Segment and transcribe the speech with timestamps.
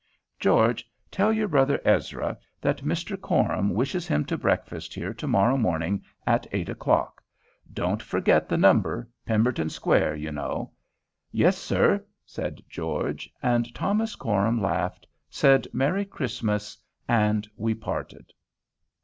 [0.39, 3.21] George, tell your brother Ezra that Mr.
[3.21, 7.21] Coram wishes him to breakfast here to morrow morning at eight o'clock;
[7.71, 10.71] don't forget the number, Pemberton Square, you know."
[11.31, 18.33] "Yes, sir," said George; and Thomas Coram laughed, said "Merry Christmas," and we parted.